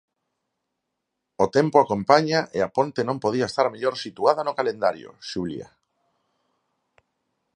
O 1.43 1.45
tempo 1.57 1.77
acompaña 1.79 2.39
e 2.57 2.59
a 2.67 2.69
ponte 2.77 3.01
non 3.07 3.21
podía 3.23 3.49
estar 3.49 3.67
mellor 3.73 3.95
situada 4.05 4.41
no 4.45 4.57
calendario, 4.59 5.09
Xulia. 5.29 5.67